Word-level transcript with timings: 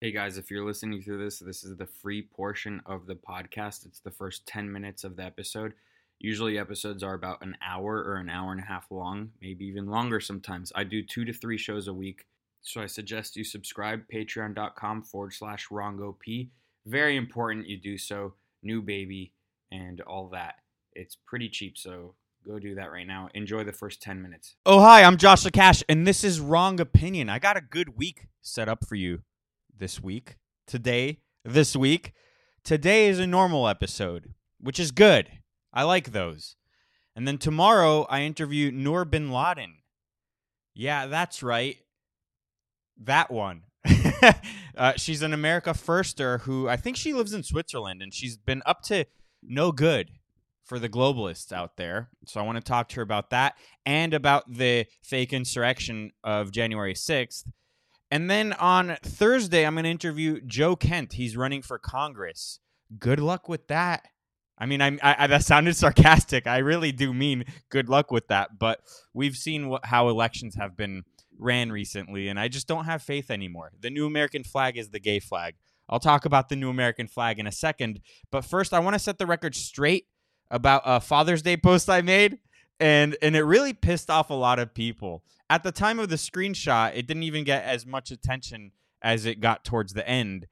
Hey 0.00 0.12
guys, 0.12 0.38
if 0.38 0.48
you're 0.48 0.64
listening 0.64 1.02
through 1.02 1.24
this, 1.24 1.40
this 1.40 1.64
is 1.64 1.76
the 1.76 1.88
free 1.88 2.22
portion 2.22 2.80
of 2.86 3.06
the 3.06 3.16
podcast. 3.16 3.84
It's 3.84 3.98
the 3.98 4.12
first 4.12 4.46
10 4.46 4.70
minutes 4.70 5.02
of 5.02 5.16
the 5.16 5.24
episode. 5.24 5.72
Usually, 6.20 6.56
episodes 6.56 7.02
are 7.02 7.14
about 7.14 7.42
an 7.42 7.56
hour 7.66 7.96
or 8.04 8.14
an 8.14 8.28
hour 8.28 8.52
and 8.52 8.60
a 8.60 8.64
half 8.64 8.92
long, 8.92 9.32
maybe 9.42 9.64
even 9.64 9.88
longer 9.88 10.20
sometimes. 10.20 10.70
I 10.76 10.84
do 10.84 11.02
two 11.02 11.24
to 11.24 11.32
three 11.32 11.58
shows 11.58 11.88
a 11.88 11.92
week. 11.92 12.26
So 12.60 12.80
I 12.80 12.86
suggest 12.86 13.34
you 13.34 13.42
subscribe, 13.42 14.02
patreon.com 14.14 15.02
forward 15.02 15.34
slash 15.34 15.66
RongoP. 15.66 16.50
Very 16.86 17.16
important 17.16 17.66
you 17.66 17.76
do 17.76 17.98
so. 17.98 18.34
New 18.62 18.82
baby 18.82 19.32
and 19.72 20.00
all 20.02 20.28
that. 20.28 20.60
It's 20.92 21.16
pretty 21.26 21.48
cheap, 21.48 21.76
so 21.76 22.14
go 22.46 22.60
do 22.60 22.76
that 22.76 22.92
right 22.92 23.06
now. 23.06 23.30
Enjoy 23.34 23.64
the 23.64 23.72
first 23.72 24.00
10 24.00 24.22
minutes. 24.22 24.54
Oh, 24.64 24.78
hi, 24.78 25.02
I'm 25.02 25.16
Josh 25.16 25.42
Cash, 25.46 25.82
and 25.88 26.06
this 26.06 26.22
is 26.22 26.38
Wrong 26.38 26.78
Opinion. 26.78 27.28
I 27.28 27.40
got 27.40 27.56
a 27.56 27.60
good 27.60 27.98
week 27.98 28.28
set 28.40 28.68
up 28.68 28.86
for 28.86 28.94
you 28.94 29.22
this 29.78 30.02
week. 30.02 30.36
Today, 30.66 31.20
this 31.44 31.74
week. 31.74 32.12
Today 32.64 33.08
is 33.08 33.18
a 33.18 33.26
normal 33.26 33.68
episode, 33.68 34.34
which 34.60 34.78
is 34.78 34.90
good. 34.90 35.30
I 35.72 35.84
like 35.84 36.12
those. 36.12 36.56
And 37.16 37.26
then 37.26 37.38
tomorrow, 37.38 38.06
I 38.10 38.22
interview 38.22 38.70
Noor 38.70 39.04
bin 39.04 39.30
Laden. 39.30 39.76
Yeah, 40.74 41.06
that's 41.06 41.42
right. 41.42 41.76
That 43.02 43.30
one. 43.30 43.62
uh, 44.76 44.92
she's 44.96 45.22
an 45.22 45.32
America 45.32 45.70
Firster 45.70 46.40
who 46.40 46.68
I 46.68 46.76
think 46.76 46.96
she 46.96 47.12
lives 47.12 47.32
in 47.32 47.42
Switzerland 47.42 48.02
and 48.02 48.12
she's 48.12 48.36
been 48.36 48.62
up 48.66 48.82
to 48.82 49.06
no 49.42 49.72
good 49.72 50.10
for 50.64 50.78
the 50.78 50.88
globalists 50.88 51.52
out 51.52 51.76
there. 51.76 52.10
So 52.26 52.40
I 52.40 52.44
want 52.44 52.56
to 52.56 52.64
talk 52.64 52.88
to 52.90 52.96
her 52.96 53.02
about 53.02 53.30
that 53.30 53.54
and 53.86 54.12
about 54.12 54.52
the 54.52 54.86
fake 55.02 55.32
insurrection 55.32 56.12
of 56.22 56.52
January 56.52 56.94
6th. 56.94 57.44
And 58.10 58.30
then 58.30 58.52
on 58.54 58.96
Thursday, 59.02 59.66
I'm 59.66 59.74
going 59.74 59.84
to 59.84 59.90
interview 59.90 60.40
Joe 60.40 60.76
Kent. 60.76 61.14
He's 61.14 61.36
running 61.36 61.62
for 61.62 61.78
Congress. 61.78 62.60
Good 62.98 63.20
luck 63.20 63.48
with 63.48 63.68
that. 63.68 64.06
I 64.58 64.66
mean, 64.66 64.82
I, 64.82 64.98
I, 65.02 65.26
that 65.26 65.44
sounded 65.44 65.76
sarcastic. 65.76 66.46
I 66.46 66.58
really 66.58 66.90
do 66.90 67.14
mean 67.14 67.44
good 67.70 67.88
luck 67.88 68.10
with 68.10 68.28
that. 68.28 68.58
But 68.58 68.80
we've 69.14 69.36
seen 69.36 69.68
what, 69.68 69.84
how 69.84 70.08
elections 70.08 70.56
have 70.56 70.76
been 70.76 71.04
ran 71.38 71.70
recently, 71.70 72.28
and 72.28 72.40
I 72.40 72.48
just 72.48 72.66
don't 72.66 72.86
have 72.86 73.02
faith 73.02 73.30
anymore. 73.30 73.70
The 73.78 73.90
new 73.90 74.06
American 74.06 74.42
flag 74.42 74.76
is 74.76 74.90
the 74.90 74.98
gay 74.98 75.20
flag. 75.20 75.54
I'll 75.88 76.00
talk 76.00 76.24
about 76.24 76.48
the 76.48 76.56
new 76.56 76.70
American 76.70 77.06
flag 77.06 77.38
in 77.38 77.46
a 77.46 77.52
second. 77.52 78.00
But 78.32 78.44
first, 78.44 78.74
I 78.74 78.80
want 78.80 78.94
to 78.94 78.98
set 78.98 79.18
the 79.18 79.26
record 79.26 79.54
straight 79.54 80.06
about 80.50 80.82
a 80.84 81.00
Father's 81.00 81.42
Day 81.42 81.56
post 81.56 81.88
I 81.88 82.02
made, 82.02 82.38
and 82.80 83.16
and 83.22 83.36
it 83.36 83.42
really 83.42 83.72
pissed 83.72 84.10
off 84.10 84.30
a 84.30 84.34
lot 84.34 84.58
of 84.58 84.74
people. 84.74 85.24
At 85.50 85.62
the 85.62 85.72
time 85.72 85.98
of 85.98 86.08
the 86.08 86.16
screenshot, 86.16 86.94
it 86.94 87.06
didn't 87.06 87.22
even 87.22 87.44
get 87.44 87.64
as 87.64 87.86
much 87.86 88.10
attention 88.10 88.72
as 89.00 89.24
it 89.24 89.40
got 89.40 89.64
towards 89.64 89.94
the 89.94 90.06
end, 90.08 90.46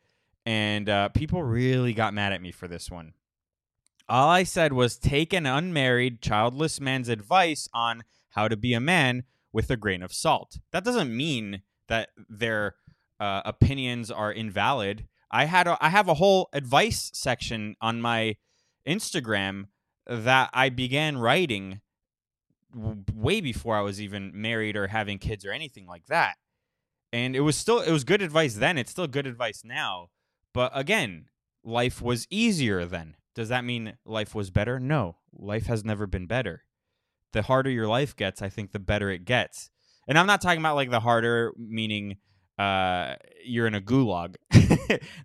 and 0.45 0.89
uh, 0.89 1.09
people 1.11 1.43
really 1.43 1.93
got 1.93 2.15
mad 2.15 2.33
at 2.33 2.41
me 2.43 2.53
for 2.53 2.69
this 2.69 2.91
one. 2.91 3.13
All 4.09 4.29
I 4.29 4.45
said 4.45 4.73
was 4.73 4.97
take 4.97 5.33
an 5.33 5.47
unmarried, 5.47 6.23
childless 6.23 6.81
man's 6.81 7.09
advice 7.09 7.69
on 7.75 8.05
how 8.31 8.47
to 8.47 8.57
be 8.57 8.73
a 8.73 8.81
man 8.81 9.25
with 9.53 9.71
a 9.71 9.77
grain 9.77 10.03
of 10.03 10.13
salt. 10.13 10.59
That 10.71 10.85
doesn't 10.85 11.15
mean 11.15 11.63
that 11.89 12.11
their 12.29 12.77
uh, 13.19 13.43
opinions 13.45 14.11
are 14.11 14.33
invalid. 14.33 15.09
I 15.31 15.47
had 15.47 15.67
a, 15.67 15.77
I 15.81 15.89
have 15.89 16.09
a 16.09 16.15
whole 16.15 16.49
advice 16.53 17.11
section 17.15 17.75
on 17.81 18.01
my 18.01 18.37
Instagram 18.87 19.67
that 20.07 20.51
I 20.53 20.69
began 20.69 21.19
writing 21.19 21.81
way 22.75 23.41
before 23.41 23.77
I 23.77 23.81
was 23.81 24.01
even 24.01 24.33
married 24.35 24.77
or 24.77 24.89
having 24.89 25.19
kids 25.19 25.45
or 25.45 25.53
anything 25.53 25.87
like 25.87 26.07
that. 26.07 26.35
And 27.13 27.37
it 27.37 27.41
was 27.41 27.57
still 27.57 27.81
it 27.81 27.91
was 27.91 28.05
good 28.05 28.23
advice 28.23 28.55
then, 28.55 28.79
it's 28.79 28.91
still 28.91 29.07
good 29.07 29.27
advice 29.27 29.63
now. 29.65 30.09
But 30.53 30.73
again, 30.75 31.27
life 31.65 32.01
was 32.01 32.27
easier 32.31 32.85
then. 32.85 33.17
Does 33.35 33.49
that 33.51 33.65
mean 33.65 33.95
life 34.05 34.35
was 34.35 34.51
better? 34.51 34.81
No. 34.81 35.17
Life 35.33 35.67
has 35.67 35.85
never 35.85 36.07
been 36.07 36.27
better. 36.27 36.65
The 37.33 37.43
harder 37.43 37.71
your 37.71 37.87
life 37.87 38.17
gets, 38.17 38.41
I 38.41 38.49
think 38.49 38.73
the 38.73 38.79
better 38.79 39.11
it 39.11 39.25
gets. 39.25 39.71
And 40.09 40.19
I'm 40.19 40.27
not 40.27 40.41
talking 40.41 40.61
about 40.61 40.77
like 40.77 40.91
the 40.91 41.01
harder 41.01 41.53
meaning 41.59 42.17
uh, 42.59 43.17
you're 43.45 43.67
in 43.67 43.75
a 43.75 43.81
gulag. 43.81 44.37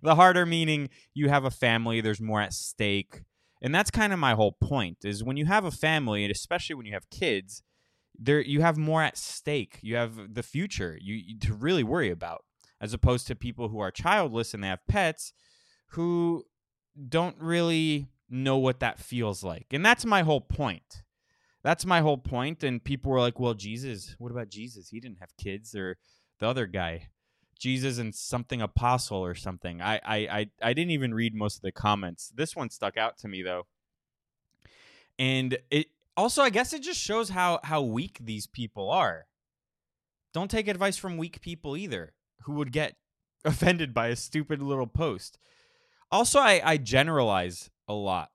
the 0.02 0.14
harder 0.14 0.44
meaning 0.44 0.90
you 1.14 1.28
have 1.28 1.44
a 1.44 1.50
family, 1.50 2.00
there's 2.00 2.20
more 2.20 2.40
at 2.40 2.52
stake. 2.52 3.22
And 3.62 3.74
that's 3.74 3.90
kind 3.92 4.12
of 4.12 4.18
my 4.18 4.34
whole 4.34 4.52
point 4.52 4.98
is 5.04 5.22
when 5.22 5.36
you 5.36 5.46
have 5.46 5.64
a 5.64 5.70
family, 5.70 6.24
and 6.24 6.32
especially 6.32 6.74
when 6.74 6.84
you 6.84 6.92
have 6.94 7.08
kids, 7.10 7.62
there 8.18 8.40
you 8.40 8.60
have 8.60 8.76
more 8.76 9.02
at 9.02 9.16
stake. 9.16 9.78
You 9.82 9.96
have 9.96 10.34
the 10.34 10.42
future 10.42 10.98
you, 11.00 11.14
you 11.14 11.38
to 11.40 11.54
really 11.54 11.84
worry 11.84 12.10
about, 12.10 12.44
as 12.80 12.92
opposed 12.92 13.26
to 13.28 13.36
people 13.36 13.68
who 13.68 13.78
are 13.78 13.90
childless 13.90 14.52
and 14.52 14.62
they 14.62 14.68
have 14.68 14.86
pets 14.88 15.32
who 15.90 16.44
don't 17.08 17.36
really 17.38 18.08
know 18.28 18.58
what 18.58 18.80
that 18.80 18.98
feels 18.98 19.44
like. 19.44 19.66
And 19.70 19.86
that's 19.86 20.04
my 20.04 20.22
whole 20.22 20.40
point. 20.40 21.02
That's 21.62 21.86
my 21.86 22.00
whole 22.00 22.18
point. 22.18 22.64
And 22.64 22.82
people 22.82 23.12
were 23.12 23.20
like, 23.20 23.38
well, 23.38 23.54
Jesus, 23.54 24.16
what 24.18 24.32
about 24.32 24.48
Jesus? 24.48 24.88
He 24.88 24.98
didn't 24.98 25.20
have 25.20 25.36
kids 25.36 25.74
or 25.74 25.98
the 26.40 26.48
other 26.48 26.66
guy. 26.66 27.08
Jesus 27.62 27.98
and 27.98 28.12
something 28.12 28.60
apostle 28.60 29.18
or 29.18 29.36
something. 29.36 29.80
I, 29.80 30.00
I, 30.04 30.16
I, 30.16 30.46
I 30.60 30.72
didn't 30.72 30.90
even 30.90 31.14
read 31.14 31.32
most 31.32 31.56
of 31.56 31.62
the 31.62 31.70
comments. 31.70 32.32
This 32.34 32.56
one 32.56 32.70
stuck 32.70 32.96
out 32.96 33.16
to 33.18 33.28
me 33.28 33.42
though. 33.42 33.66
And 35.16 35.56
it 35.70 35.86
also 36.16 36.42
I 36.42 36.50
guess 36.50 36.72
it 36.72 36.82
just 36.82 36.98
shows 36.98 37.28
how 37.28 37.60
how 37.62 37.80
weak 37.80 38.18
these 38.20 38.48
people 38.48 38.90
are. 38.90 39.26
Don't 40.34 40.50
take 40.50 40.66
advice 40.66 40.96
from 40.96 41.16
weak 41.16 41.40
people 41.40 41.76
either, 41.76 42.14
who 42.42 42.54
would 42.54 42.72
get 42.72 42.96
offended 43.44 43.94
by 43.94 44.08
a 44.08 44.16
stupid 44.16 44.60
little 44.60 44.88
post. 44.88 45.38
Also, 46.10 46.40
I, 46.40 46.60
I 46.64 46.76
generalize 46.78 47.70
a 47.86 47.94
lot. 47.94 48.30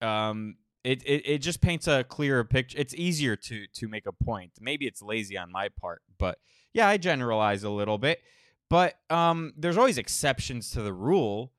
Um, 0.00 0.58
it, 0.84 1.02
it 1.04 1.22
it 1.26 1.38
just 1.38 1.60
paints 1.60 1.88
a 1.88 2.04
clearer 2.04 2.44
picture. 2.44 2.78
It's 2.78 2.94
easier 2.94 3.34
to 3.34 3.66
to 3.66 3.88
make 3.88 4.06
a 4.06 4.12
point. 4.12 4.52
Maybe 4.60 4.86
it's 4.86 5.02
lazy 5.02 5.36
on 5.36 5.50
my 5.50 5.70
part, 5.80 6.02
but 6.18 6.38
yeah, 6.72 6.86
I 6.86 6.98
generalize 6.98 7.64
a 7.64 7.70
little 7.70 7.98
bit. 7.98 8.20
But 8.70 8.94
um, 9.10 9.52
there's 9.56 9.76
always 9.76 9.98
exceptions 9.98 10.70
to 10.70 10.82
the 10.82 10.92
rule. 10.92 11.52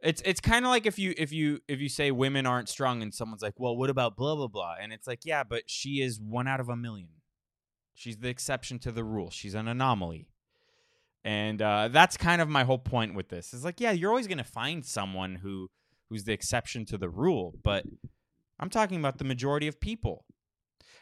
It's 0.00 0.20
it's 0.24 0.40
kind 0.40 0.64
of 0.64 0.70
like 0.70 0.84
if 0.84 0.98
you 0.98 1.14
if 1.16 1.32
you 1.32 1.60
if 1.68 1.80
you 1.80 1.88
say 1.88 2.10
women 2.10 2.44
aren't 2.44 2.68
strong 2.68 3.02
and 3.02 3.14
someone's 3.14 3.42
like, 3.42 3.54
well, 3.58 3.76
what 3.76 3.88
about 3.88 4.16
blah 4.16 4.34
blah 4.34 4.48
blah, 4.48 4.74
and 4.80 4.92
it's 4.92 5.06
like, 5.06 5.20
yeah, 5.24 5.44
but 5.44 5.62
she 5.66 6.02
is 6.02 6.20
one 6.20 6.48
out 6.48 6.60
of 6.60 6.68
a 6.68 6.76
million. 6.76 7.08
She's 7.94 8.18
the 8.18 8.28
exception 8.28 8.78
to 8.80 8.90
the 8.92 9.04
rule. 9.04 9.30
She's 9.30 9.54
an 9.54 9.68
anomaly. 9.68 10.28
And 11.24 11.62
uh, 11.62 11.88
that's 11.88 12.16
kind 12.16 12.42
of 12.42 12.48
my 12.48 12.64
whole 12.64 12.78
point 12.78 13.14
with 13.14 13.28
this. 13.28 13.54
Is 13.54 13.64
like, 13.64 13.80
yeah, 13.80 13.92
you're 13.92 14.10
always 14.10 14.26
gonna 14.26 14.42
find 14.42 14.84
someone 14.84 15.36
who 15.36 15.70
who's 16.08 16.24
the 16.24 16.32
exception 16.32 16.84
to 16.86 16.98
the 16.98 17.08
rule, 17.08 17.54
but 17.62 17.84
I'm 18.58 18.70
talking 18.70 18.98
about 18.98 19.18
the 19.18 19.24
majority 19.24 19.68
of 19.68 19.80
people. 19.80 20.24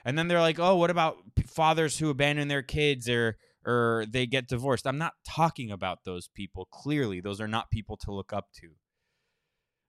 And 0.04 0.18
then 0.18 0.28
they're 0.28 0.40
like, 0.40 0.58
oh, 0.58 0.76
what 0.76 0.90
about 0.90 1.18
fathers 1.46 1.98
who 1.98 2.10
abandon 2.10 2.48
their 2.48 2.62
kids 2.62 3.08
or 3.08 3.36
or 3.64 4.04
they 4.08 4.26
get 4.26 4.48
divorced? 4.48 4.86
I'm 4.86 4.98
not 4.98 5.14
talking 5.24 5.70
about 5.70 6.04
those 6.04 6.28
people. 6.28 6.68
Clearly, 6.70 7.20
those 7.20 7.40
are 7.40 7.48
not 7.48 7.70
people 7.70 7.96
to 7.98 8.12
look 8.12 8.32
up 8.32 8.48
to. 8.60 8.70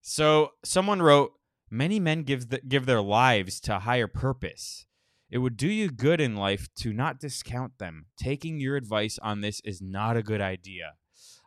So 0.01 0.51
someone 0.63 1.01
wrote, 1.01 1.33
many 1.69 1.99
men 1.99 2.23
give 2.23 2.49
the, 2.49 2.59
give 2.59 2.85
their 2.85 3.01
lives 3.01 3.59
to 3.61 3.75
a 3.75 3.79
higher 3.79 4.07
purpose. 4.07 4.85
It 5.29 5.37
would 5.37 5.55
do 5.55 5.69
you 5.69 5.89
good 5.89 6.19
in 6.19 6.35
life 6.35 6.67
to 6.77 6.91
not 6.91 7.19
discount 7.19 7.77
them. 7.77 8.07
Taking 8.17 8.59
your 8.59 8.75
advice 8.75 9.17
on 9.21 9.41
this 9.41 9.61
is 9.63 9.81
not 9.81 10.17
a 10.17 10.23
good 10.23 10.41
idea. 10.41 10.93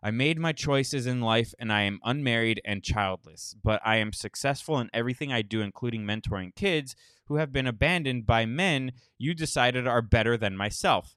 I 0.02 0.10
made 0.10 0.38
my 0.38 0.52
choices 0.52 1.06
in 1.06 1.20
life 1.20 1.54
and 1.58 1.72
I 1.72 1.82
am 1.82 1.98
unmarried 2.04 2.60
and 2.64 2.82
childless, 2.82 3.54
but 3.62 3.80
I 3.84 3.96
am 3.96 4.12
successful 4.12 4.78
in 4.78 4.90
everything 4.92 5.32
I 5.32 5.42
do, 5.42 5.62
including 5.62 6.04
mentoring 6.04 6.54
kids 6.54 6.94
who 7.26 7.36
have 7.36 7.52
been 7.52 7.66
abandoned 7.66 8.26
by 8.26 8.44
men 8.44 8.92
you 9.18 9.34
decided 9.34 9.86
are 9.86 10.02
better 10.02 10.36
than 10.36 10.58
myself. 10.58 11.16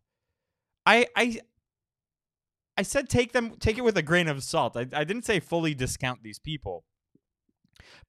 I 0.87 1.05
I 1.15 1.39
I 2.77 2.81
said 2.83 3.09
take 3.09 3.33
them 3.33 3.55
take 3.59 3.77
it 3.77 3.83
with 3.83 3.97
a 3.97 4.01
grain 4.01 4.27
of 4.27 4.41
salt. 4.43 4.77
I, 4.77 4.87
I 4.93 5.03
didn't 5.03 5.25
say 5.25 5.39
fully 5.39 5.75
discount 5.75 6.23
these 6.23 6.39
people. 6.39 6.85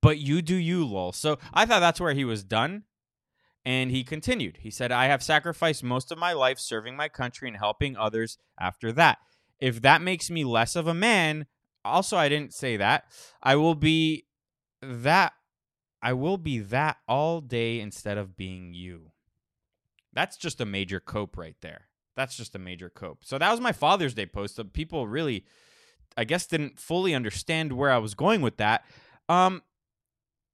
But 0.01 0.19
you 0.19 0.43
do 0.43 0.55
you, 0.55 0.87
lol. 0.87 1.13
So 1.13 1.39
I 1.53 1.67
thought 1.67 1.81
that's 1.81 2.01
where 2.01 2.15
he 2.15 2.25
was 2.25 2.45
done. 2.45 2.85
And 3.65 3.91
he 3.91 4.05
continued. 4.05 4.59
He 4.61 4.71
said, 4.71 4.93
I 4.93 5.07
have 5.07 5.23
sacrificed 5.23 5.83
most 5.83 6.11
of 6.11 6.17
my 6.19 6.33
life 6.33 6.59
serving 6.59 6.97
my 6.97 7.09
country 7.09 7.49
and 7.49 7.57
helping 7.57 7.97
others 7.97 8.39
after 8.59 8.93
that. 8.93 9.19
If 9.59 9.83
that 9.83 10.01
makes 10.01 10.31
me 10.31 10.45
less 10.45 10.77
of 10.77 10.87
a 10.87 10.95
man, 10.95 11.47
also, 11.85 12.17
I 12.17 12.29
didn't 12.29 12.55
say 12.55 12.77
that. 12.77 13.05
I 13.43 13.57
will 13.57 13.75
be 13.75 14.27
that. 14.81 15.33
I 16.01 16.13
will 16.13 16.39
be 16.39 16.61
that 16.61 16.99
all 17.09 17.41
day 17.41 17.81
instead 17.81 18.17
of 18.17 18.37
being 18.37 18.73
you. 18.73 19.11
That's 20.13 20.37
just 20.37 20.61
a 20.61 20.65
major 20.65 21.01
cope 21.01 21.37
right 21.37 21.57
there. 21.61 21.88
That's 22.19 22.37
just 22.37 22.57
a 22.57 22.59
major 22.59 22.91
cope. 22.91 23.25
So 23.25 23.39
that 23.39 23.49
was 23.49 23.61
my 23.61 23.71
Father's 23.71 24.13
Day 24.13 24.27
post. 24.27 24.57
So 24.57 24.65
people 24.65 25.07
really, 25.07 25.45
I 26.17 26.25
guess, 26.25 26.49
didn't 26.49 26.81
fully 26.81 27.15
understand 27.15 27.73
where 27.73 27.93
I 27.93 27.99
was 27.99 28.17
going 28.17 28.43
with 28.43 28.57
that. 28.57 28.85
Um, 29.29 29.63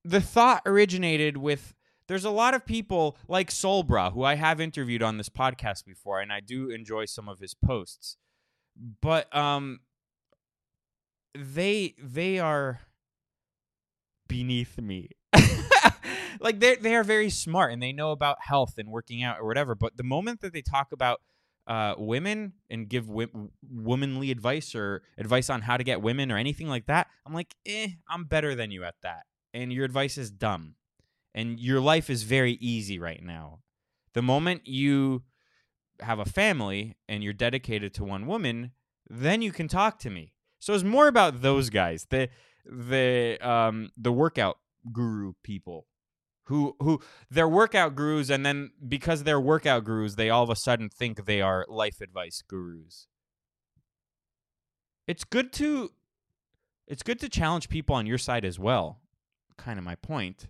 the 0.05 0.21
thought 0.21 0.61
originated 0.67 1.39
with 1.39 1.75
there's 2.07 2.27
a 2.27 2.31
lot 2.31 2.53
of 2.53 2.67
people 2.67 3.17
like 3.29 3.51
Sol 3.51 3.83
Brah, 3.83 4.13
who 4.13 4.25
I 4.25 4.35
have 4.35 4.61
interviewed 4.61 5.03
on 5.03 5.17
this 5.17 5.31
podcast 5.31 5.87
before, 5.87 6.21
and 6.21 6.31
I 6.31 6.41
do 6.41 6.69
enjoy 6.69 7.07
some 7.07 7.31
of 7.31 7.39
his 7.39 7.55
posts. 7.55 8.19
But 9.01 9.35
um, 9.35 9.81
they 11.35 11.95
they 11.99 12.41
are 12.41 12.81
beneath 14.29 14.79
me. 14.79 15.09
like 16.41 16.61
they 16.61 16.77
they 16.77 16.95
are 16.95 17.05
very 17.05 17.31
smart 17.31 17.73
and 17.73 17.83
they 17.83 17.95
know 17.95 18.11
about 18.11 18.37
health 18.43 18.75
and 18.77 18.91
working 18.91 19.23
out 19.23 19.39
or 19.41 19.47
whatever. 19.47 19.75
But 19.75 19.97
the 19.97 20.03
moment 20.03 20.43
that 20.43 20.53
they 20.53 20.61
talk 20.61 20.93
about 20.93 21.23
uh, 21.67 21.95
women 21.97 22.53
and 22.71 22.89
give 22.89 23.07
wi- 23.07 23.31
womanly 23.71 24.31
advice 24.31 24.75
or 24.75 25.03
advice 25.19 25.49
on 25.51 25.63
how 25.63 25.77
to 25.77 25.85
get 25.85 26.03
women 26.03 26.31
or 26.31 26.37
anything 26.37 26.69
like 26.69 26.87
that, 26.87 27.09
I'm 27.27 27.35
like, 27.35 27.55
eh, 27.67 27.89
I'm 28.09 28.25
better 28.25 28.55
than 28.55 28.71
you 28.71 28.85
at 28.85 28.97
that. 29.03 29.25
And 29.53 29.73
your 29.73 29.85
advice 29.85 30.19
is 30.19 30.31
dumb. 30.31 30.75
And 31.35 31.59
your 31.59 31.81
life 31.81 32.11
is 32.11 32.23
very 32.23 32.53
easy 32.61 32.99
right 32.99 33.23
now. 33.23 33.61
The 34.13 34.23
moment 34.23 34.67
you 34.67 35.25
have 36.01 36.19
a 36.19 36.25
family 36.25 36.97
and 37.09 37.25
you're 37.25 37.33
dedicated 37.33 37.95
to 37.95 38.05
one 38.05 38.27
woman, 38.27 38.73
then 39.09 39.43
you 39.43 39.53
can 39.53 39.69
talk 39.69 39.99
to 40.01 40.11
me. 40.11 40.33
So 40.59 40.75
it's 40.75 40.85
more 40.85 41.09
about 41.09 41.43
those 41.43 41.71
guys, 41.71 42.07
the 42.11 42.29
the 42.65 43.37
um 43.47 43.91
the 43.97 44.13
workout 44.13 44.59
guru 44.93 45.35
people 45.43 45.87
who 46.45 46.77
who 46.81 47.01
they're 47.31 47.49
workout 47.49 47.95
gurus 47.95 48.31
and 48.31 48.45
then 48.45 48.71
because 48.87 49.25
they're 49.25 49.41
workout 49.41 49.85
gurus 49.85 50.15
they 50.15 50.31
all 50.31 50.43
of 50.43 50.51
a 50.51 50.57
sudden 50.57 50.89
think 50.89 51.25
they 51.25 51.41
are 51.41 51.65
life 51.69 52.01
advice 52.01 52.43
gurus. 52.47 53.07
It's 55.07 55.25
good 55.25 55.53
to 55.55 55.91
it's 56.87 57.03
good 57.03 57.19
to 57.21 57.29
challenge 57.29 57.69
people 57.69 57.95
on 57.95 58.07
your 58.07 58.19
side 58.19 58.45
as 58.45 58.59
well 58.59 59.01
kind 59.57 59.79
of 59.79 59.85
my 59.85 59.95
point. 59.95 60.49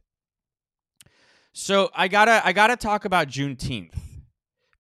So 1.53 1.91
i 1.95 2.09
gotta 2.09 2.45
i 2.45 2.53
gotta 2.53 2.77
talk 2.77 3.05
about 3.05 3.29
juneteenth 3.29 3.95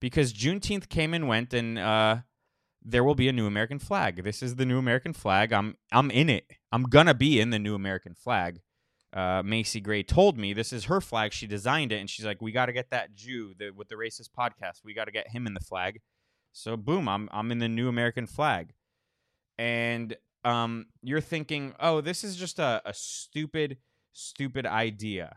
because 0.01 0.33
juneteenth 0.33 0.89
came 0.89 1.15
and 1.15 1.29
went 1.29 1.55
and 1.55 1.79
uh 1.79 2.17
there 2.87 3.03
will 3.05 3.15
be 3.15 3.29
a 3.29 3.33
new 3.33 3.47
american 3.47 3.79
flag. 3.79 4.25
This 4.25 4.43
is 4.43 4.57
the 4.57 4.67
new 4.67 4.79
american 4.79 5.13
flag. 5.13 5.53
I'm 5.53 5.77
i'm 5.93 6.11
in 6.11 6.29
it. 6.29 6.51
I'm 6.73 6.83
gonna 6.85 7.15
be 7.15 7.39
in 7.39 7.51
the 7.51 7.61
new 7.61 7.77
american 7.77 8.15
flag 8.15 8.61
uh, 9.15 9.43
Macy 9.45 9.81
Gray 9.81 10.03
told 10.03 10.37
me 10.37 10.53
this 10.53 10.73
is 10.73 10.87
her 10.87 11.01
flag. 11.01 11.33
She 11.33 11.47
designed 11.47 11.93
it, 11.93 12.01
and 12.01 12.11
she's 12.11 12.27
like, 12.27 12.43
"We 12.43 12.51
got 12.51 12.67
to 12.67 12.73
get 12.73 12.91
that 12.91 13.15
Jew 13.15 13.55
the, 13.57 13.71
with 13.71 13.89
the 13.89 13.95
racist 13.95 14.31
podcast. 14.37 14.85
We 14.85 14.93
got 14.93 15.05
to 15.05 15.13
get 15.13 15.29
him 15.29 15.47
in 15.47 15.55
the 15.55 15.61
flag." 15.61 16.01
So 16.53 16.77
boom, 16.77 17.09
I'm 17.09 17.29
I'm 17.33 17.53
in 17.53 17.61
the 17.61 17.69
new 17.69 17.89
American 17.89 18.27
flag, 18.27 18.75
and 19.57 20.17
um, 20.45 20.87
you're 21.01 21.21
thinking, 21.21 21.75
"Oh, 21.79 22.01
this 22.01 22.25
is 22.25 22.35
just 22.35 22.59
a, 22.59 22.83
a 22.85 22.93
stupid, 22.93 23.79
stupid 24.13 24.67
idea." 24.67 25.37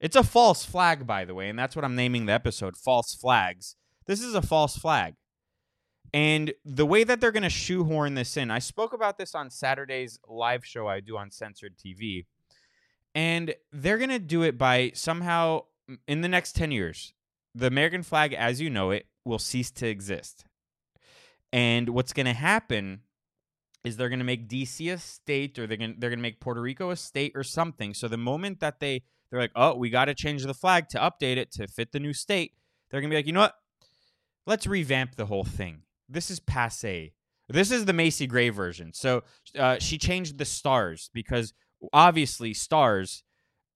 It's 0.00 0.16
a 0.16 0.24
false 0.24 0.64
flag, 0.64 1.06
by 1.06 1.24
the 1.24 1.34
way, 1.34 1.48
and 1.48 1.56
that's 1.56 1.76
what 1.76 1.84
I'm 1.84 1.94
naming 1.94 2.26
the 2.26 2.32
episode: 2.32 2.76
"False 2.76 3.14
Flags." 3.14 3.76
This 4.06 4.20
is 4.20 4.34
a 4.34 4.42
false 4.42 4.76
flag. 4.76 5.14
And 6.12 6.52
the 6.64 6.84
way 6.84 7.04
that 7.04 7.20
they're 7.20 7.32
going 7.32 7.44
to 7.44 7.48
shoehorn 7.48 8.14
this 8.14 8.36
in, 8.36 8.50
I 8.50 8.58
spoke 8.58 8.92
about 8.92 9.16
this 9.16 9.34
on 9.34 9.48
Saturday's 9.48 10.18
live 10.28 10.66
show 10.66 10.88
I 10.88 11.00
do 11.00 11.16
on 11.16 11.30
Censored 11.30 11.78
TV 11.78 12.26
and 13.14 13.54
they're 13.72 13.98
going 13.98 14.10
to 14.10 14.18
do 14.18 14.42
it 14.42 14.56
by 14.58 14.92
somehow 14.94 15.62
in 16.06 16.20
the 16.20 16.28
next 16.28 16.56
10 16.56 16.70
years, 16.72 17.12
the 17.54 17.66
American 17.66 18.02
flag 18.02 18.32
as 18.32 18.60
you 18.60 18.70
know 18.70 18.90
it 18.90 19.06
will 19.24 19.38
cease 19.38 19.70
to 19.70 19.86
exist. 19.86 20.44
And 21.52 21.90
what's 21.90 22.12
going 22.12 22.26
to 22.26 22.32
happen 22.32 23.00
is 23.84 23.96
they're 23.96 24.08
going 24.08 24.20
to 24.20 24.24
make 24.24 24.48
DC 24.48 24.92
a 24.92 24.98
state 24.98 25.58
or 25.58 25.66
they're 25.66 25.76
going 25.76 25.96
they're 25.98 26.10
going 26.10 26.18
to 26.18 26.22
make 26.22 26.40
Puerto 26.40 26.60
Rico 26.60 26.90
a 26.90 26.96
state 26.96 27.32
or 27.34 27.42
something. 27.42 27.94
So 27.94 28.08
the 28.08 28.16
moment 28.16 28.60
that 28.60 28.80
they 28.80 29.02
they're 29.30 29.40
like, 29.40 29.52
"Oh, 29.56 29.74
we 29.76 29.90
got 29.90 30.06
to 30.06 30.14
change 30.14 30.44
the 30.44 30.54
flag 30.54 30.88
to 30.90 30.98
update 30.98 31.36
it 31.36 31.52
to 31.52 31.66
fit 31.66 31.92
the 31.92 32.00
new 32.00 32.12
state." 32.12 32.52
They're 32.90 33.00
going 33.00 33.10
to 33.10 33.14
be 33.14 33.18
like, 33.18 33.26
"You 33.26 33.32
know 33.32 33.40
what? 33.40 33.56
Let's 34.46 34.66
revamp 34.66 35.16
the 35.16 35.26
whole 35.26 35.44
thing. 35.44 35.82
This 36.08 36.30
is 36.30 36.40
passe." 36.40 37.12
This 37.48 37.70
is 37.70 37.84
the 37.84 37.92
Macy 37.92 38.26
Gray 38.26 38.48
version. 38.48 38.92
So 38.94 39.24
uh, 39.58 39.78
she 39.78 39.98
changed 39.98 40.38
the 40.38 40.44
stars 40.44 41.10
because 41.12 41.52
obviously 41.92 42.54
stars 42.54 43.22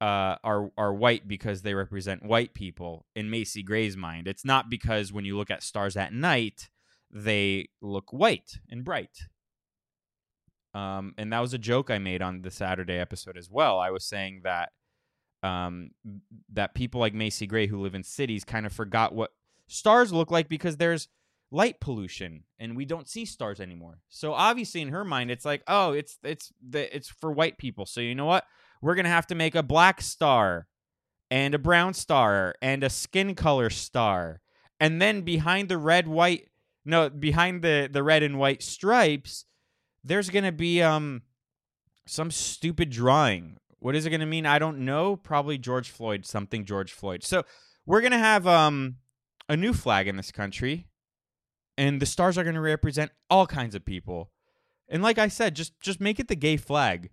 uh, 0.01 0.37
are 0.45 0.71
are 0.77 0.93
white 0.93 1.27
because 1.27 1.63
they 1.63 1.75
represent 1.75 2.25
white 2.25 2.55
people 2.55 3.07
in 3.15 3.31
Macy 3.31 3.63
Gray's 3.63 3.97
mind. 3.97 4.29
It's 4.29 4.45
not 4.45 4.69
because 4.69 5.13
when 5.13 5.25
you 5.25 5.37
look 5.37 5.51
at 5.51 5.63
stars 5.63 5.97
at 5.97 6.13
night, 6.13 6.69
they 7.11 7.69
look 7.81 8.13
white 8.13 8.59
and 8.71 8.85
bright. 8.85 9.19
Um, 10.75 11.15
and 11.17 11.33
that 11.33 11.41
was 11.41 11.55
a 11.55 11.59
joke 11.59 11.91
I 11.91 11.99
made 11.99 12.21
on 12.21 12.43
the 12.43 12.51
Saturday 12.51 12.99
episode 12.99 13.39
as 13.39 13.51
well. 13.51 13.79
I 13.79 13.91
was 13.91 14.05
saying 14.05 14.43
that 14.45 14.73
um, 15.43 15.91
that 16.53 16.75
people 16.75 17.01
like 17.01 17.15
Macy 17.15 17.47
Gray 17.47 17.67
who 17.67 17.81
live 17.81 17.95
in 17.95 18.03
cities 18.03 18.45
kind 18.45 18.67
of 18.67 18.73
forgot 18.73 19.15
what 19.15 19.31
stars 19.69 20.13
look 20.13 20.31
like 20.31 20.49
because 20.49 20.77
there's 20.77 21.09
light 21.51 21.81
pollution 21.81 22.45
and 22.59 22.77
we 22.77 22.85
don't 22.85 23.09
see 23.09 23.25
stars 23.25 23.61
anymore. 23.61 24.01
So 24.09 24.33
obviously 24.33 24.83
in 24.83 24.89
her 24.89 25.05
mind 25.05 25.31
it's 25.31 25.45
like, 25.45 25.63
"Oh, 25.69 25.93
it's 25.93 26.19
it's 26.23 26.53
the 26.67 26.95
it's 26.95 27.09
for 27.09 27.31
white 27.33 27.59
people." 27.59 27.87
So 27.87 28.01
you 28.01 28.15
know 28.15 28.27
what? 28.27 28.45
We're 28.83 28.95
going 28.95 29.05
to 29.05 29.11
have 29.11 29.27
to 29.29 29.35
make 29.35 29.55
a 29.55 29.63
black 29.63 30.01
star 30.03 30.67
and 31.31 31.55
a 31.55 31.59
brown 31.59 31.95
star 31.95 32.55
and 32.61 32.85
a 32.85 32.91
skin 32.91 33.35
color 33.35 33.71
star. 33.71 34.41
And 34.79 35.01
then 35.01 35.23
behind 35.23 35.69
the 35.69 35.79
red 35.79 36.07
white 36.07 36.49
no, 36.85 37.11
behind 37.11 37.63
the 37.63 37.89
the 37.91 38.03
red 38.03 38.23
and 38.23 38.39
white 38.39 38.63
stripes, 38.63 39.45
there's 40.05 40.31
going 40.31 40.45
to 40.45 40.53
be 40.53 40.83
um 40.83 41.23
some 42.07 42.31
stupid 42.31 42.91
drawing. 42.91 43.57
What 43.81 43.97
is 43.97 44.07
it 44.07 44.11
going 44.11 44.21
to 44.21 44.27
mean? 44.27 44.47
I 44.47 44.59
don't 44.59 44.85
know. 44.85 45.17
Probably 45.17 45.59
George 45.59 45.91
Floyd, 45.91 46.25
something 46.25 46.65
George 46.65 46.93
Floyd. 46.93 47.23
So, 47.25 47.45
we're 47.85 48.01
going 48.01 48.13
to 48.13 48.19
have 48.19 48.47
um 48.47 48.97
a 49.49 49.57
new 49.57 49.73
flag 49.73 50.09
in 50.09 50.17
this 50.17 50.31
country 50.31 50.87
and 51.77 52.01
the 52.01 52.07
stars 52.07 52.39
are 52.39 52.45
going 52.45 52.55
to 52.55 52.61
represent 52.61 53.11
all 53.29 53.47
kinds 53.47 53.75
of 53.75 53.85
people. 53.85 54.31
And 54.89 55.03
like 55.03 55.19
I 55.19 55.29
said, 55.29 55.57
just 55.57 55.79
just 55.81 56.01
make 56.01 56.21
it 56.21 56.29
the 56.29 56.37
gay 56.37 56.57
flag, 56.57 57.11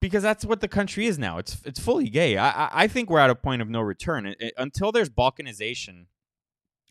because 0.00 0.22
that's 0.22 0.44
what 0.44 0.60
the 0.60 0.68
country 0.68 1.06
is 1.06 1.18
now. 1.18 1.38
It's 1.38 1.60
it's 1.64 1.80
fully 1.80 2.08
gay. 2.08 2.38
I 2.38 2.84
I 2.84 2.86
think 2.86 3.10
we're 3.10 3.18
at 3.18 3.30
a 3.30 3.34
point 3.34 3.62
of 3.62 3.68
no 3.68 3.80
return 3.80 4.26
it, 4.26 4.36
it, 4.40 4.54
until 4.56 4.92
there's 4.92 5.10
balkanization, 5.10 6.06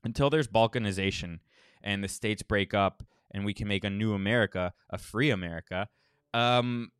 until 0.04 0.30
there's 0.30 0.48
balkanization, 0.48 1.39
and 1.81 2.04
the 2.04 2.10
states 2.10 2.44
break 2.44 2.74
up, 2.74 3.04
and 3.31 3.45
we 3.45 3.54
can 3.54 3.68
make 3.68 3.83
a 3.83 3.89
new 3.89 4.13
America, 4.13 4.74
a 4.89 4.98
free 4.98 5.30
America. 5.30 5.88
Um, 6.33 6.92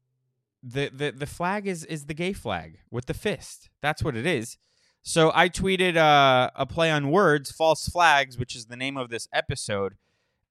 the 0.63 0.89
the 0.94 1.12
the 1.12 1.27
flag 1.27 1.68
is 1.68 1.83
is 1.86 2.06
the 2.06 2.13
gay 2.13 2.33
flag 2.33 2.80
with 2.89 3.06
the 3.06 3.13
fist. 3.13 3.69
That's 3.81 4.04
what 4.04 4.16
it 4.16 4.25
is. 4.25 4.57
So 5.01 5.31
I 5.34 5.50
tweeted 5.50 5.96
uh, 5.96 6.51
a 6.56 6.66
play 6.66 6.92
on 6.92 7.10
words, 7.10 7.51
false 7.51 7.88
flags, 7.88 8.38
which 8.38 8.56
is 8.56 8.66
the 8.66 8.75
name 8.75 8.98
of 8.98 9.10
this 9.10 9.28
episode, 9.34 9.96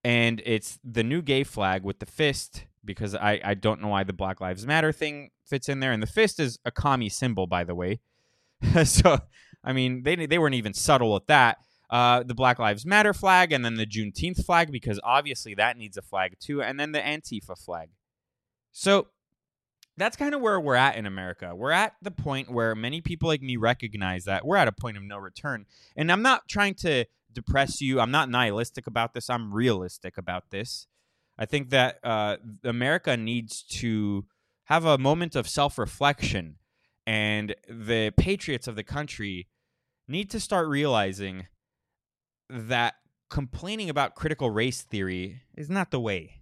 and 0.02 0.42
it's 0.44 0.78
the 0.82 1.04
new 1.04 1.22
gay 1.22 1.44
flag 1.44 1.84
with 1.84 1.98
the 1.98 2.06
fist 2.06 2.64
because 2.84 3.14
I 3.14 3.40
I 3.44 3.54
don't 3.54 3.80
know 3.80 3.88
why 3.88 4.04
the 4.04 4.12
Black 4.12 4.40
Lives 4.40 4.66
Matter 4.66 4.92
thing 4.92 5.30
fits 5.44 5.68
in 5.68 5.80
there, 5.80 5.92
and 5.92 6.02
the 6.02 6.06
fist 6.06 6.40
is 6.40 6.58
a 6.64 6.70
commie 6.70 7.10
symbol, 7.10 7.46
by 7.46 7.64
the 7.64 7.74
way. 7.74 8.00
so 8.84 9.18
I 9.62 9.72
mean 9.72 10.02
they 10.02 10.26
they 10.26 10.38
weren't 10.38 10.54
even 10.54 10.74
subtle 10.74 11.12
with 11.12 11.26
that. 11.26 11.58
Uh, 11.90 12.22
the 12.22 12.34
Black 12.34 12.58
Lives 12.58 12.84
Matter 12.84 13.14
flag, 13.14 13.52
and 13.52 13.64
then 13.64 13.76
the 13.76 13.86
Juneteenth 13.86 14.44
flag 14.44 14.70
because 14.72 15.00
obviously 15.04 15.54
that 15.54 15.76
needs 15.76 15.96
a 15.96 16.02
flag 16.02 16.36
too, 16.40 16.62
and 16.62 16.78
then 16.80 16.92
the 16.92 17.00
Antifa 17.00 17.56
flag. 17.56 17.90
So 18.72 19.08
that's 19.98 20.16
kind 20.16 20.34
of 20.34 20.40
where 20.40 20.60
we're 20.60 20.74
at 20.74 20.96
in 20.96 21.06
America. 21.06 21.54
We're 21.54 21.72
at 21.72 21.94
the 22.00 22.10
point 22.10 22.50
where 22.50 22.74
many 22.74 23.00
people 23.00 23.28
like 23.28 23.42
me 23.42 23.56
recognize 23.56 24.24
that 24.24 24.46
we're 24.46 24.56
at 24.56 24.68
a 24.68 24.72
point 24.72 24.96
of 24.96 25.02
no 25.02 25.18
return. 25.18 25.66
And 25.96 26.10
I'm 26.10 26.22
not 26.22 26.48
trying 26.48 26.74
to 26.76 27.04
depress 27.32 27.80
you. 27.80 28.00
I'm 28.00 28.10
not 28.10 28.30
nihilistic 28.30 28.86
about 28.86 29.12
this. 29.12 29.28
I'm 29.28 29.52
realistic 29.52 30.16
about 30.16 30.50
this. 30.50 30.86
I 31.38 31.46
think 31.46 31.70
that 31.70 31.98
uh, 32.02 32.36
America 32.64 33.16
needs 33.16 33.62
to 33.62 34.24
have 34.64 34.84
a 34.84 34.98
moment 34.98 35.36
of 35.36 35.48
self 35.48 35.78
reflection, 35.78 36.56
and 37.06 37.54
the 37.68 38.12
patriots 38.16 38.66
of 38.66 38.76
the 38.76 38.82
country 38.82 39.48
need 40.06 40.30
to 40.30 40.40
start 40.40 40.68
realizing 40.68 41.46
that 42.50 42.94
complaining 43.30 43.88
about 43.88 44.14
critical 44.14 44.50
race 44.50 44.82
theory 44.82 45.42
is 45.56 45.70
not 45.70 45.90
the 45.90 46.00
way. 46.00 46.40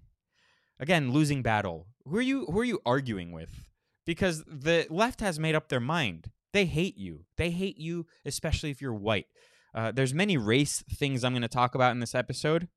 Again, 0.78 1.12
losing 1.12 1.42
battle 1.42 1.86
who 2.08 2.16
are 2.18 2.22
you 2.22 2.46
who 2.46 2.60
are 2.60 2.64
you 2.64 2.80
arguing 2.86 3.32
with? 3.32 3.68
Because 4.04 4.44
the 4.46 4.86
left 4.88 5.20
has 5.20 5.38
made 5.38 5.54
up 5.54 5.68
their 5.68 5.80
mind. 5.80 6.30
They 6.52 6.64
hate 6.64 6.96
you. 6.96 7.25
They 7.36 7.50
hate 7.50 7.78
you, 7.78 8.06
especially 8.25 8.70
if 8.70 8.80
you're 8.80 8.94
white. 8.94 9.26
Uh, 9.75 9.92
there's 9.92 10.14
many 10.14 10.38
race 10.38 10.82
things 10.90 11.22
I'm 11.22 11.32
going 11.32 11.42
to 11.42 11.48
talk 11.48 11.75
about 11.75 11.92
in 11.92 12.00
this 12.00 12.14
episode. 12.14 12.68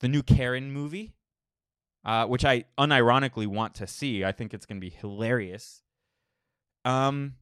The 0.00 0.08
new 0.08 0.22
Karen 0.22 0.72
movie, 0.72 1.14
uh, 2.04 2.26
which 2.26 2.44
I 2.44 2.64
unironically 2.78 3.46
want 3.46 3.74
to 3.76 3.86
see. 3.86 4.24
I 4.24 4.32
think 4.32 4.54
it's 4.54 4.64
going 4.64 4.80
to 4.80 4.86
be 4.86 4.94
hilarious. 4.94 5.82
Um, 6.84 7.34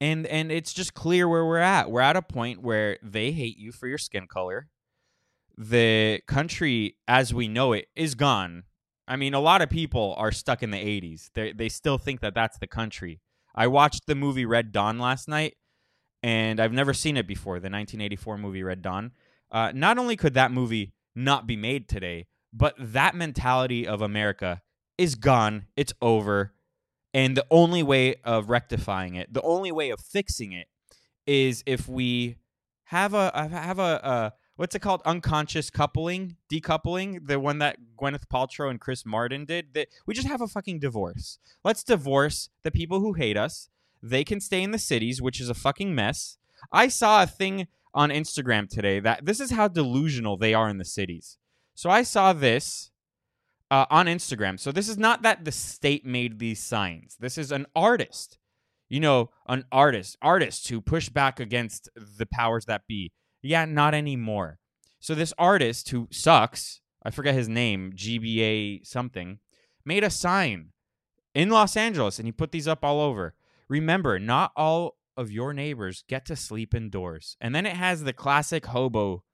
and 0.00 0.26
and 0.26 0.50
it's 0.50 0.72
just 0.72 0.94
clear 0.94 1.28
where 1.28 1.44
we're 1.44 1.58
at. 1.58 1.90
We're 1.90 2.00
at 2.00 2.16
a 2.16 2.22
point 2.22 2.62
where 2.62 2.98
they 3.02 3.30
hate 3.32 3.58
you 3.58 3.72
for 3.72 3.86
your 3.86 3.98
skin 3.98 4.26
color. 4.26 4.68
The 5.56 6.22
country, 6.26 6.96
as 7.06 7.34
we 7.34 7.48
know 7.48 7.72
it, 7.72 7.88
is 7.94 8.14
gone. 8.14 8.64
I 9.08 9.16
mean, 9.16 9.34
a 9.34 9.40
lot 9.40 9.62
of 9.62 9.70
people 9.70 10.14
are 10.18 10.30
stuck 10.30 10.62
in 10.62 10.70
the 10.70 10.78
80s. 10.78 11.30
They 11.34 11.52
they 11.52 11.68
still 11.68 11.98
think 11.98 12.20
that 12.20 12.34
that's 12.34 12.58
the 12.58 12.66
country. 12.66 13.20
I 13.54 13.66
watched 13.66 14.06
the 14.06 14.14
movie 14.14 14.44
Red 14.44 14.70
Dawn 14.70 14.98
last 14.98 15.28
night, 15.28 15.56
and 16.22 16.60
I've 16.60 16.72
never 16.72 16.94
seen 16.94 17.16
it 17.16 17.26
before. 17.26 17.54
The 17.54 17.70
1984 17.70 18.38
movie 18.38 18.62
Red 18.62 18.82
Dawn. 18.82 19.12
Uh, 19.50 19.72
not 19.74 19.98
only 19.98 20.14
could 20.14 20.34
that 20.34 20.52
movie 20.52 20.92
not 21.14 21.46
be 21.46 21.56
made 21.56 21.88
today, 21.88 22.26
but 22.52 22.74
that 22.78 23.14
mentality 23.14 23.86
of 23.86 24.02
America 24.02 24.60
is 24.98 25.14
gone. 25.14 25.66
It's 25.76 25.92
over. 26.02 26.52
And 27.14 27.36
the 27.36 27.46
only 27.50 27.82
way 27.82 28.16
of 28.24 28.50
rectifying 28.50 29.14
it, 29.14 29.32
the 29.32 29.42
only 29.42 29.72
way 29.72 29.90
of 29.90 30.00
fixing 30.00 30.52
it, 30.52 30.68
is 31.26 31.62
if 31.66 31.88
we 31.88 32.36
have 32.84 33.14
a 33.14 33.48
have 33.50 33.78
a, 33.78 34.34
what's 34.58 34.74
it 34.74 34.80
called? 34.80 35.00
Unconscious 35.04 35.70
coupling 35.70 36.36
decoupling 36.52 37.26
the 37.26 37.38
one 37.38 37.58
that 37.58 37.78
gwyneth 37.96 38.26
paltrow 38.26 38.68
and 38.68 38.80
chris 38.80 39.06
martin 39.06 39.44
did 39.44 39.72
that 39.74 39.88
we 40.04 40.12
just 40.12 40.26
have 40.26 40.42
a 40.42 40.48
fucking 40.48 40.80
divorce. 40.80 41.38
Let's 41.64 41.84
divorce 41.84 42.50
the 42.64 42.70
people 42.70 43.00
who 43.00 43.14
hate 43.14 43.36
us. 43.36 43.70
They 44.02 44.24
can 44.24 44.40
stay 44.40 44.62
in 44.62 44.72
the 44.72 44.78
cities 44.78 45.22
which 45.22 45.40
is 45.40 45.48
a 45.48 45.54
fucking 45.54 45.94
mess. 45.94 46.36
I 46.72 46.88
saw 46.88 47.22
a 47.22 47.26
thing 47.26 47.68
on 47.94 48.10
instagram 48.10 48.68
today 48.68 49.00
that 49.00 49.24
this 49.24 49.40
is 49.40 49.52
how 49.52 49.68
delusional 49.68 50.36
they 50.36 50.54
are 50.54 50.68
in 50.68 50.78
the 50.78 50.84
cities. 50.84 51.38
So 51.74 51.88
i 51.88 52.02
saw 52.02 52.32
this 52.32 52.90
uh, 53.70 53.86
on 53.90 54.06
instagram. 54.06 54.58
So 54.58 54.72
this 54.72 54.88
is 54.88 54.98
not 54.98 55.22
that 55.22 55.44
the 55.44 55.52
state 55.52 56.04
made 56.04 56.38
these 56.38 56.62
signs. 56.62 57.16
This 57.20 57.38
is 57.38 57.52
an 57.52 57.66
artist. 57.76 58.38
You 58.88 58.98
know 58.98 59.30
an 59.46 59.64
artist 59.70 60.16
artists 60.20 60.68
who 60.68 60.80
push 60.80 61.10
back 61.10 61.38
against 61.38 61.88
the 61.94 62.26
powers 62.26 62.64
that 62.64 62.86
be 62.88 63.12
yeah, 63.42 63.64
not 63.64 63.94
anymore. 63.94 64.58
So 65.00 65.14
this 65.14 65.32
artist 65.38 65.90
who 65.90 66.08
sucks, 66.10 66.80
I 67.02 67.10
forget 67.10 67.34
his 67.34 67.48
name, 67.48 67.92
GBA 67.94 68.86
something, 68.86 69.38
made 69.84 70.04
a 70.04 70.10
sign 70.10 70.70
in 71.34 71.50
Los 71.50 71.76
Angeles 71.76 72.18
and 72.18 72.26
he 72.26 72.32
put 72.32 72.52
these 72.52 72.68
up 72.68 72.84
all 72.84 73.00
over. 73.00 73.34
Remember, 73.68 74.18
not 74.18 74.52
all 74.56 74.96
of 75.16 75.30
your 75.30 75.52
neighbors 75.52 76.04
get 76.08 76.24
to 76.26 76.36
sleep 76.36 76.74
indoors. 76.74 77.36
And 77.40 77.54
then 77.54 77.66
it 77.66 77.76
has 77.76 78.04
the 78.04 78.12
classic 78.12 78.66
hobo 78.66 79.24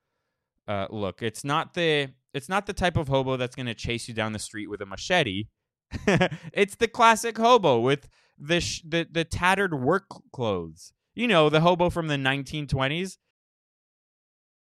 uh, 0.67 0.87
look. 0.89 1.21
It's 1.21 1.43
not 1.43 1.73
the 1.73 2.09
it's 2.33 2.49
not 2.49 2.65
the 2.65 2.73
type 2.73 2.97
of 2.97 3.07
hobo 3.07 3.37
that's 3.37 3.55
going 3.55 3.67
to 3.67 3.73
chase 3.73 4.07
you 4.07 4.13
down 4.13 4.33
the 4.33 4.39
street 4.39 4.69
with 4.69 4.81
a 4.81 4.85
machete. 4.85 5.45
it's 6.53 6.75
the 6.75 6.87
classic 6.87 7.37
hobo 7.37 7.79
with 7.79 8.09
the, 8.37 8.59
sh- 8.59 8.81
the 8.85 9.07
the 9.09 9.23
tattered 9.23 9.73
work 9.73 10.05
clothes. 10.33 10.91
You 11.13 11.27
know, 11.27 11.49
the 11.49 11.61
hobo 11.61 11.89
from 11.89 12.07
the 12.07 12.17
1920s 12.17 13.17